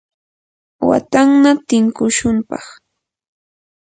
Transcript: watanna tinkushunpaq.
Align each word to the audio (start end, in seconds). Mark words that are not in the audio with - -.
watanna 0.87 1.51
tinkushunpaq. 1.67 2.65